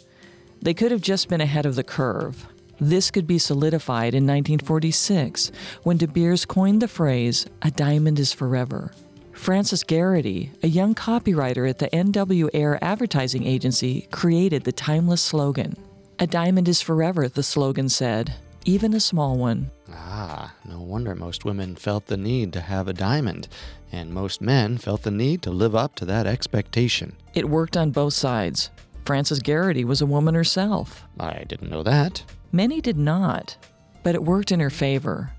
[0.63, 2.47] They could have just been ahead of the curve.
[2.81, 8.33] This could be solidified in 1946 when De Beers coined the phrase, a diamond is
[8.33, 8.91] forever.
[9.39, 15.77] Frances Gerety, a young copywriter at the NW Ayer advertising agency, created the timeless slogan.
[16.19, 19.71] A diamond is forever, the slogan said, even a small one.
[19.91, 23.49] Ah, no wonder most women felt the need to have a diamond,
[23.93, 27.15] and most men felt the need to live up to that expectation.
[27.33, 28.71] It worked on both sides.
[29.07, 31.05] Frances Gerety was a woman herself.
[31.19, 32.25] I didn't know that.
[32.51, 33.57] Many did not,
[34.03, 35.33] but it worked in her favor.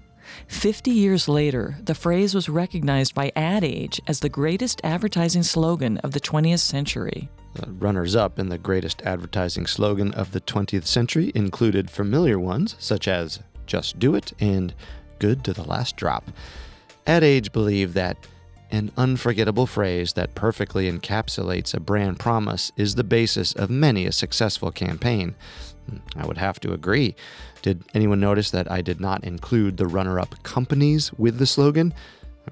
[0.50, 6.00] Fifty years later, the phrase was recognized by Ad Age as the greatest advertising slogan
[6.00, 7.30] of the 20th century.
[7.66, 13.08] Runners up in the greatest advertising slogan of the 20th century included familiar ones such
[13.08, 14.74] as Just Do It and
[15.20, 16.30] Good to the Last Drop.
[17.08, 18.18] Ad Age believed that
[18.72, 24.12] an unforgettable phrase that perfectly encapsulates a brand promise is the basis of many a
[24.12, 25.36] successful campaign.
[26.16, 27.16] I would have to agree.
[27.62, 31.94] Did anyone notice that I did not include the runner up companies with the slogan?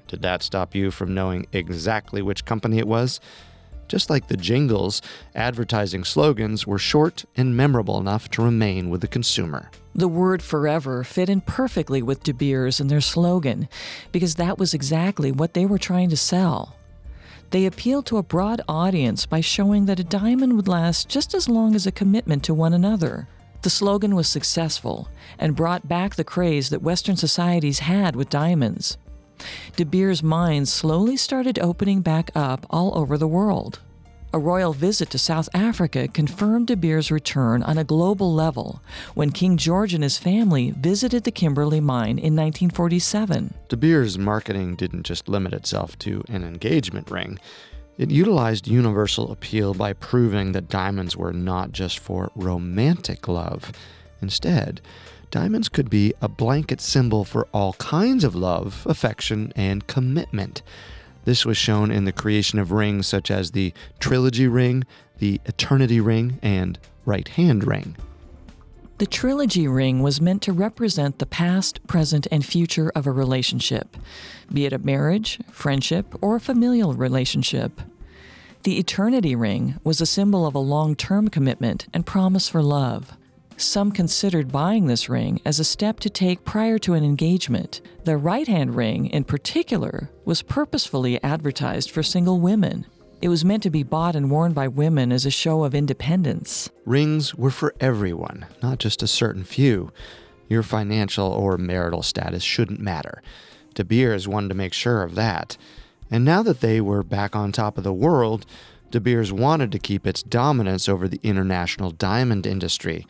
[0.06, 3.20] Did that stop you from knowing exactly which company it was?
[3.88, 5.00] Just like the jingles,
[5.34, 9.70] advertising slogans were short and memorable enough to remain with the consumer.
[9.94, 13.68] The word forever fit in perfectly with De Beers and their slogan
[14.12, 16.77] because that was exactly what they were trying to sell.
[17.50, 21.48] They appealed to a broad audience by showing that a diamond would last just as
[21.48, 23.26] long as a commitment to one another.
[23.62, 28.98] The slogan was successful and brought back the craze that Western societies had with diamonds.
[29.76, 33.80] De Beers' mind slowly started opening back up all over the world.
[34.30, 38.82] A royal visit to South Africa confirmed De Beers' return on a global level
[39.14, 43.54] when King George and his family visited the Kimberley mine in 1947.
[43.70, 47.38] De Beers' marketing didn't just limit itself to an engagement ring.
[47.96, 53.72] It utilized universal appeal by proving that diamonds were not just for romantic love.
[54.20, 54.82] Instead,
[55.30, 60.60] diamonds could be a blanket symbol for all kinds of love, affection, and commitment.
[61.28, 64.84] This was shown in the creation of rings such as the Trilogy Ring,
[65.18, 67.96] the Eternity Ring, and Right Hand Ring.
[68.96, 73.94] The trilogy ring was meant to represent the past, present, and future of a relationship,
[74.50, 77.82] be it a marriage, friendship, or a familial relationship.
[78.62, 83.18] The eternity ring was a symbol of a long term commitment and promise for love.
[83.60, 87.80] Some considered buying this ring as a step to take prior to an engagement.
[88.04, 92.86] The right hand ring, in particular, was purposefully advertised for single women.
[93.20, 96.70] It was meant to be bought and worn by women as a show of independence.
[96.86, 99.90] Rings were for everyone, not just a certain few.
[100.48, 103.24] Your financial or marital status shouldn't matter.
[103.74, 105.56] De Beers wanted to make sure of that.
[106.12, 108.46] And now that they were back on top of the world,
[108.92, 113.04] De Beers wanted to keep its dominance over the international diamond industry.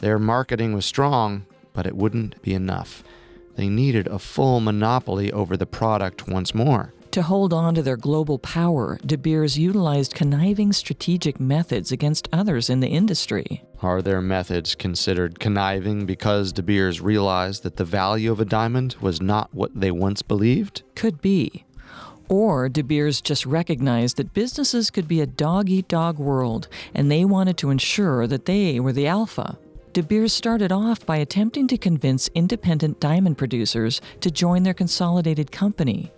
[0.00, 3.02] Their marketing was strong, but it wouldn't be enough.
[3.56, 6.92] They needed a full monopoly over the product once more.
[7.12, 12.68] To hold on to their global power, De Beers utilized conniving strategic methods against others
[12.68, 13.62] in the industry.
[13.82, 18.96] Are their methods considered conniving because De Beers realized that the value of a diamond
[19.00, 20.82] was not what they once believed?
[20.96, 21.64] Could be.
[22.28, 27.12] Or De Beers just recognized that businesses could be a dog eat dog world, and
[27.12, 29.56] they wanted to ensure that they were the alpha.
[29.94, 35.52] De Beers started off by attempting to convince independent diamond producers to join their consolidated
[35.52, 36.10] company.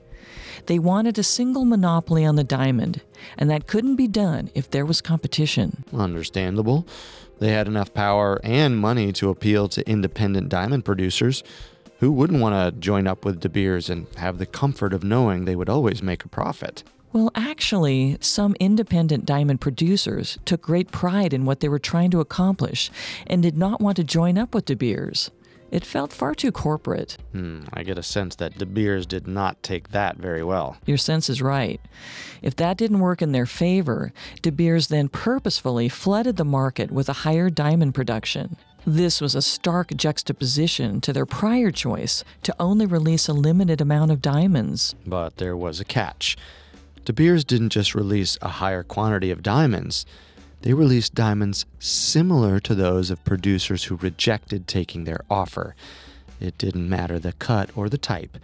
[0.65, 3.03] They wanted a single monopoly on the diamond,
[3.37, 5.85] and that couldn't be done if there was competition.
[5.93, 6.89] Understandable.
[7.39, 11.45] They had enough power and money to appeal to independent diamond producers.
[11.99, 15.45] Who wouldn't want to join up with De Beers and have the comfort of knowing
[15.45, 16.83] they would always make a profit?
[17.13, 22.21] Well, actually, some independent diamond producers took great pride in what they were trying to
[22.21, 22.91] accomplish
[23.27, 25.31] and did not want to join up with De Beers.
[25.71, 27.17] It felt far too corporate.
[27.33, 30.77] Hmm, I get a sense that De Beers did not take that very well.
[30.87, 31.81] Your sense is right.
[32.41, 37.09] If that didn't work in their favor, De Beers then purposefully flooded the market with
[37.09, 38.57] a higher diamond production.
[38.87, 44.13] This was a stark juxtaposition to their prior choice to only release a limited amount
[44.13, 44.95] of diamonds.
[45.05, 46.37] But there was a catch.
[47.07, 50.05] De Beers didn't just release a higher quantity of diamonds,
[50.63, 55.77] they released diamonds similar to those of producers who rejected taking their offer.
[56.41, 58.37] It didn't matter the cut or the type.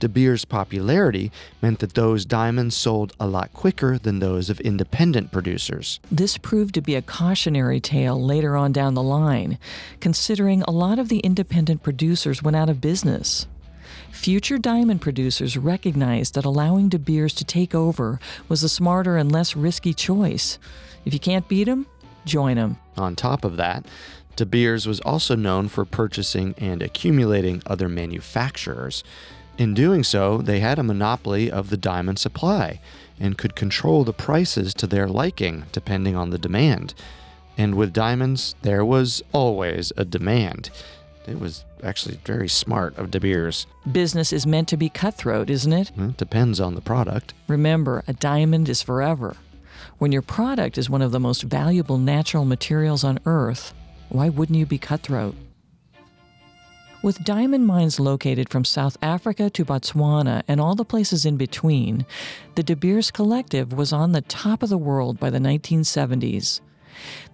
[0.00, 1.30] De Beers' popularity
[1.62, 6.00] meant that those diamonds sold a lot quicker than those of independent producers.
[6.10, 9.58] This proved to be a cautionary tale later on down the line,
[10.00, 13.46] considering a lot of the independent producers went out of business.
[14.10, 19.30] Future diamond producers recognized that allowing De Beers to take over was a smarter and
[19.30, 20.58] less risky choice.
[21.04, 21.86] If you can't beat them,
[22.24, 22.78] join them.
[22.96, 23.86] On top of that,
[24.36, 29.02] De Beers was also known for purchasing and accumulating other manufacturers.
[29.56, 32.80] In doing so, they had a monopoly of the diamond supply
[33.18, 36.94] and could control the prices to their liking depending on the demand.
[37.56, 40.70] And with diamonds, there was always a demand.
[41.28, 43.66] It was actually very smart of De Beers.
[43.90, 45.92] Business is meant to be cutthroat, isn't it?
[45.96, 47.34] It depends on the product.
[47.48, 49.36] Remember, a diamond is forever.
[49.98, 53.74] When your product is one of the most valuable natural materials on Earth,
[54.08, 55.34] why wouldn't you be cutthroat?
[57.02, 62.04] With diamond mines located from South Africa to Botswana and all the places in between,
[62.56, 66.60] the De Beers Collective was on the top of the world by the 1970s.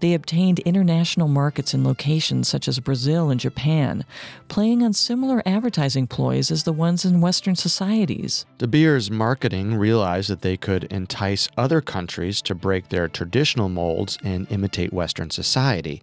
[0.01, 4.05] They obtained international markets in locations such as Brazil and Japan,
[4.49, 8.47] playing on similar advertising ploys as the ones in Western societies.
[8.59, 14.19] De Beers marketing realized that they could entice other countries to break their traditional molds
[14.23, 16.03] and imitate Western society.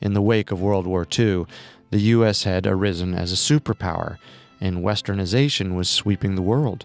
[0.00, 1.46] In the wake of World War II,
[1.90, 2.42] the U.S.
[2.44, 4.18] had arisen as a superpower,
[4.60, 6.84] and westernization was sweeping the world.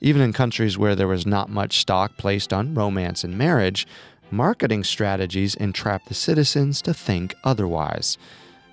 [0.00, 3.86] Even in countries where there was not much stock placed on romance and marriage,
[4.30, 8.18] marketing strategies entrap the citizens to think otherwise.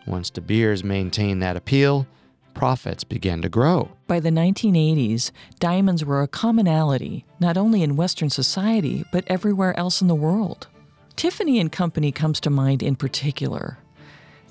[0.06, 2.08] Once De Beers maintained that appeal,
[2.54, 3.92] profits began to grow.
[4.08, 10.02] By the 1980s, diamonds were a commonality, not only in Western society, but everywhere else
[10.02, 10.68] in the world.
[11.16, 13.78] Tiffany and Company comes to mind in particular.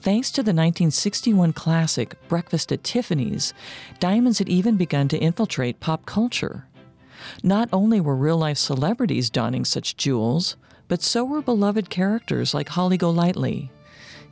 [0.01, 3.55] Thanks to the 1961 classic Breakfast at Tiffany's,
[4.01, 6.67] diamonds had even begun to infiltrate pop culture.
[7.43, 10.57] Not only were real life celebrities donning such jewels,
[10.89, 13.71] but so were beloved characters like Holly Golightly.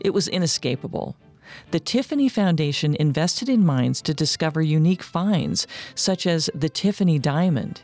[0.00, 1.16] It was inescapable.
[1.70, 7.82] The Tiffany Foundation invested in mines to discover unique finds, such as the Tiffany diamond.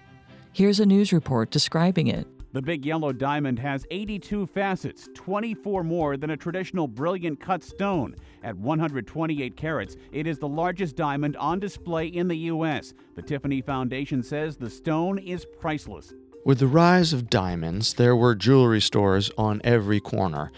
[0.53, 2.27] Here's a news report describing it.
[2.53, 8.16] The big yellow diamond has 82 facets, 24 more than a traditional brilliant cut stone.
[8.43, 12.95] At 128 carats, it is the largest diamond on display in the U.S.
[13.16, 16.14] The Tiffany Foundation says the stone is priceless.
[16.49, 20.51] With the rise of diamonds, there were jewelry stores on every corner.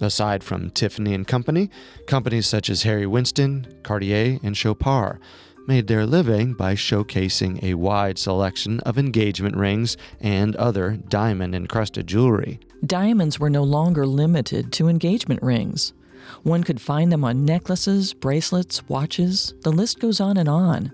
[0.00, 1.68] Aside from Tiffany and Company,
[2.06, 5.18] companies such as Harry Winston, Cartier, and Chopard
[5.66, 12.06] made their living by showcasing a wide selection of engagement rings and other diamond encrusted
[12.06, 12.60] jewelry.
[12.86, 15.92] Diamonds were no longer limited to engagement rings.
[16.44, 20.92] One could find them on necklaces, bracelets, watches, the list goes on and on.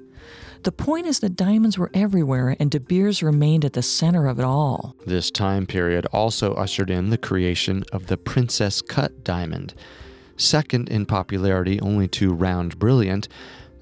[0.63, 4.39] The point is that diamonds were everywhere and De Beers remained at the center of
[4.39, 4.97] it all.
[5.07, 9.75] This time period also ushered in the creation of the Princess Cut diamond.
[10.37, 13.29] Second in popularity only to Round Brilliant,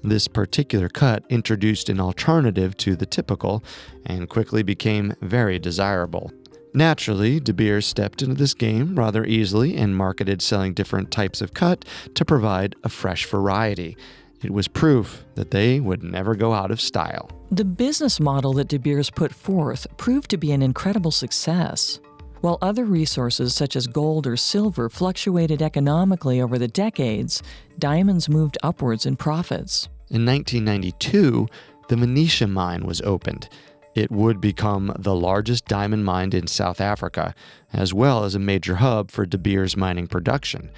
[0.03, 3.63] this particular cut introduced an alternative to the typical
[4.05, 6.31] and quickly became very desirable.
[6.73, 11.53] Naturally, De Beers stepped into this game rather easily and marketed selling different types of
[11.53, 13.97] cut to provide a fresh variety.
[14.43, 17.29] It was proof that they would never go out of style.
[17.51, 21.99] The business model that De Beers put forth proved to be an incredible success.
[22.41, 27.41] While other resources such as gold or silver fluctuated economically over the decades,
[27.79, 29.89] diamonds moved upwards in profits.
[30.09, 31.47] In 1992,
[31.87, 33.49] the Venetia mine was opened.
[33.95, 37.33] It would become the largest diamond mine in South Africa,
[37.73, 40.69] as well as a major hub for De Beers mining production.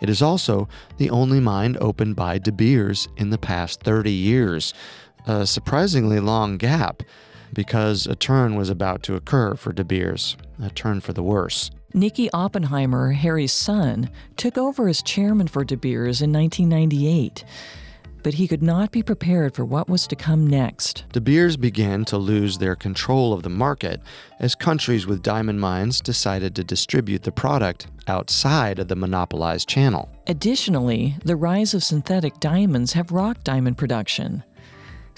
[0.00, 4.74] It is also the only mine opened by De Beers in the past 30 years,
[5.26, 7.02] a surprisingly long gap
[7.52, 11.70] because a turn was about to occur for De Beers, a turn for the worse.
[11.94, 17.44] Nicky Oppenheimer, Harry's son, took over as chairman for De Beers in 1998
[18.22, 21.04] but he could not be prepared for what was to come next.
[21.12, 24.00] De Beers began to lose their control of the market
[24.40, 30.08] as countries with diamond mines decided to distribute the product outside of the monopolized channel.
[30.26, 34.42] Additionally, the rise of synthetic diamonds have rocked diamond production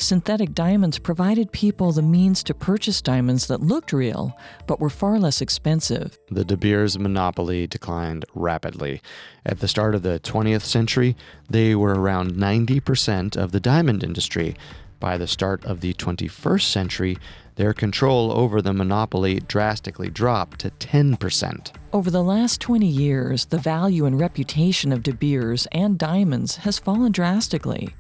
[0.01, 4.37] synthetic diamonds provided people the means to purchase diamonds that looked real
[4.67, 6.19] but were far less expensive.
[6.31, 9.01] The De Beers monopoly declined rapidly.
[9.45, 11.17] At the start of the 20th century,
[11.49, 14.57] they were around 90% of the diamond industry.
[14.99, 17.17] By the start of the 21st century,
[17.57, 21.73] their control over the monopoly drastically dropped to 10%.
[21.93, 26.79] Over the last 20 years, the value and reputation of De Beers and diamonds has
[26.79, 27.95] fallen drastically.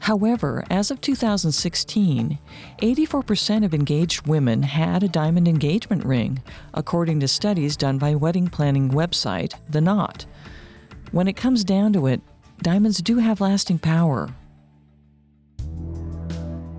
[0.00, 2.38] However, as of 2016,
[2.80, 6.42] 84% of engaged women had a diamond engagement ring,
[6.74, 10.26] according to studies done by wedding planning website The Knot.
[11.12, 12.20] When it comes down to it,
[12.62, 14.28] diamonds do have lasting power.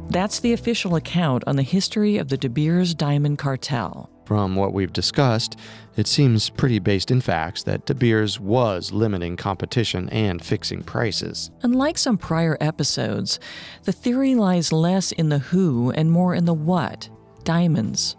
[0.09, 4.09] That's the official account on the history of the De Beers Diamond Cartel.
[4.25, 5.57] From what we've discussed,
[5.97, 11.49] it seems pretty based in facts that De Beers was limiting competition and fixing prices.
[11.63, 13.39] Unlike some prior episodes,
[13.83, 17.09] the theory lies less in the who and more in the what
[17.43, 18.15] diamonds.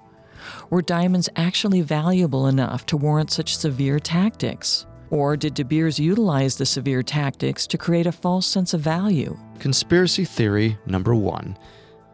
[0.71, 4.87] Were diamonds actually valuable enough to warrant such severe tactics?
[5.11, 9.39] Or did De Beers utilize the severe tactics to create a false sense of value?
[9.59, 11.57] Conspiracy theory number one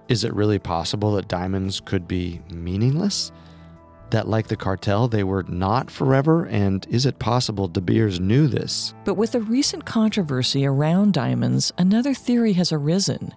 [0.09, 3.33] Is it really possible that diamonds could be meaningless?
[4.15, 6.45] That, like the cartel, they were not forever?
[6.47, 8.95] And is it possible De Beers knew this?
[9.05, 13.35] But with the recent controversy around diamonds, another theory has arisen.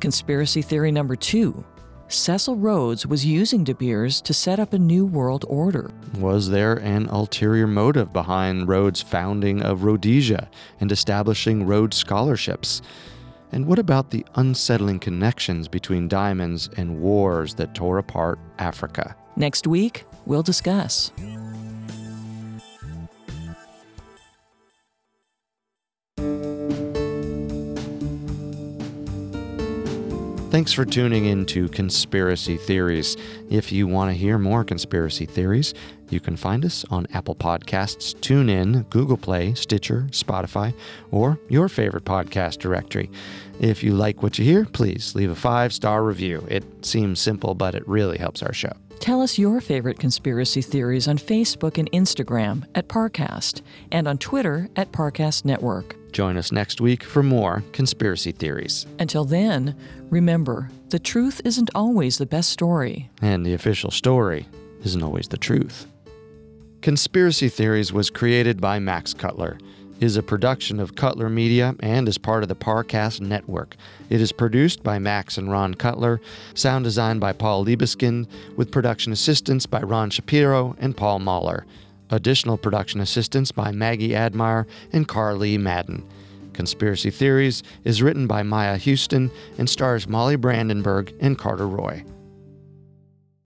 [0.00, 1.62] Conspiracy theory number two
[2.08, 5.90] Cecil Rhodes was using De Beers to set up a new world order.
[6.18, 10.48] Was there an ulterior motive behind Rhodes' founding of Rhodesia
[10.80, 12.80] and establishing Rhodes scholarships?
[13.52, 19.14] And what about the unsettling connections between diamonds and wars that tore apart Africa?
[19.38, 21.12] Next week, we'll discuss.
[30.56, 33.14] Thanks for tuning in to Conspiracy Theories.
[33.50, 35.74] If you want to hear more conspiracy theories,
[36.08, 40.72] you can find us on Apple Podcasts, TuneIn, Google Play, Stitcher, Spotify,
[41.10, 43.10] or your favorite podcast directory.
[43.60, 46.46] If you like what you hear, please leave a five star review.
[46.48, 48.72] It seems simple, but it really helps our show.
[48.98, 54.68] Tell us your favorite conspiracy theories on Facebook and Instagram at Parcast and on Twitter
[54.74, 55.96] at Parcast Network.
[56.12, 58.86] Join us next week for more conspiracy theories.
[58.98, 59.76] Until then,
[60.10, 64.48] remember the truth isn't always the best story, and the official story
[64.82, 65.86] isn't always the truth.
[66.80, 69.58] Conspiracy Theories was created by Max Cutler,
[70.00, 73.76] is a production of Cutler Media and is part of the Parcast Network.
[74.10, 76.20] It is produced by Max and Ron Cutler,
[76.54, 78.26] sound design by Paul Liebeskind,
[78.56, 81.64] with production assistance by Ron Shapiro and Paul Mahler.
[82.10, 86.06] Additional production assistance by Maggie Admire and Carly Madden.
[86.52, 92.04] Conspiracy Theories is written by Maya Houston and stars Molly Brandenburg and Carter Roy.